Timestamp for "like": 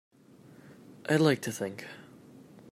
1.21-1.41